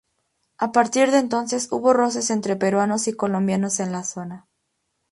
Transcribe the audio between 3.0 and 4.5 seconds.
y colombianos en la zona.